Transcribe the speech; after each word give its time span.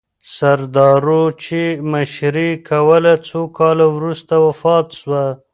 سردارو 0.35 1.23
چې 1.43 1.61
مشري 1.91 2.47
یې 2.53 2.61
کوله، 2.69 3.13
څو 3.27 3.39
کاله 3.57 3.85
وروسته 3.95 4.33
وفات 4.47 4.87
سوه. 4.99 5.25